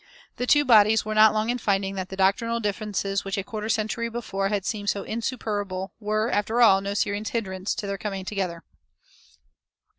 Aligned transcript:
The 0.37 0.47
two 0.47 0.65
bodies 0.65 1.05
were 1.05 1.13
not 1.13 1.31
long 1.31 1.51
in 1.51 1.59
finding 1.59 1.93
that 1.93 2.09
the 2.09 2.17
doctrinal 2.17 2.59
differences 2.59 3.23
which 3.23 3.37
a 3.37 3.43
quarter 3.43 3.69
century 3.69 4.09
before 4.09 4.49
had 4.49 4.65
seemed 4.65 4.89
so 4.89 5.03
insuperable 5.03 5.93
were, 5.99 6.31
after 6.31 6.59
all, 6.59 6.81
no 6.81 6.95
serious 6.95 7.29
hindrance 7.29 7.75
to 7.75 7.85
their 7.85 7.99
coming 7.99 8.25
together. 8.25 8.63